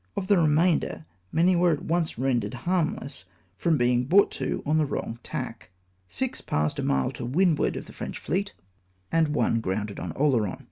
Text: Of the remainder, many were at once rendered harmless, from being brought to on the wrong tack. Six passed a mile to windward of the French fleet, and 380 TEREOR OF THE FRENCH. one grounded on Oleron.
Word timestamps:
Of 0.17 0.25
the 0.25 0.37
remainder, 0.39 1.05
many 1.31 1.55
were 1.55 1.71
at 1.73 1.85
once 1.85 2.17
rendered 2.17 2.55
harmless, 2.55 3.25
from 3.55 3.77
being 3.77 4.05
brought 4.05 4.31
to 4.31 4.63
on 4.65 4.79
the 4.79 4.85
wrong 4.87 5.19
tack. 5.21 5.69
Six 6.07 6.41
passed 6.41 6.79
a 6.79 6.83
mile 6.83 7.11
to 7.11 7.23
windward 7.23 7.75
of 7.75 7.85
the 7.85 7.93
French 7.93 8.17
fleet, 8.17 8.55
and 9.11 9.27
380 9.27 9.27
TEREOR 9.27 9.27
OF 9.27 9.27
THE 9.27 9.37
FRENCH. 9.37 9.53
one 9.53 9.61
grounded 9.61 9.99
on 9.99 10.11
Oleron. 10.13 10.59